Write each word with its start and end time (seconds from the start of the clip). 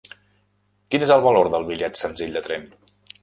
Quin 0.93 1.05
és 1.07 1.13
el 1.17 1.21
valor 1.27 1.51
del 1.55 1.67
bitllet 1.69 2.01
senzill 2.01 2.33
de 2.39 2.45
tren? 2.51 2.69